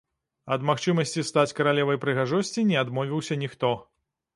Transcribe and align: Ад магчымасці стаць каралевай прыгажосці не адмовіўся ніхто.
Ад 0.55 0.63
магчымасці 0.69 1.25
стаць 1.29 1.53
каралевай 1.61 2.03
прыгажосці 2.09 2.67
не 2.75 2.85
адмовіўся 2.87 3.43
ніхто. 3.45 3.77